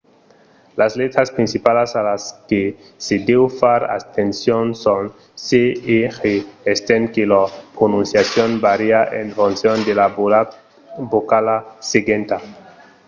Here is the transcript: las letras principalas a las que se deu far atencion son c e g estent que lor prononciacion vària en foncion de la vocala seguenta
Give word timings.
las 0.77 0.97
letras 0.97 1.29
principalas 1.29 1.95
a 1.95 2.01
las 2.07 2.23
que 2.49 2.63
se 3.05 3.15
deu 3.29 3.43
far 3.59 3.81
atencion 3.97 4.65
son 4.83 5.03
c 5.45 5.47
e 5.97 5.99
g 6.17 6.19
estent 6.73 7.05
que 7.13 7.23
lor 7.31 7.49
prononciacion 7.77 8.51
vària 8.65 8.99
en 9.19 9.27
foncion 9.37 9.77
de 9.87 9.93
la 9.99 10.07
vocala 11.13 11.57
seguenta 11.91 12.37